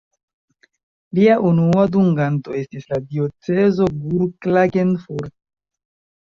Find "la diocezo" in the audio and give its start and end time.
2.95-3.89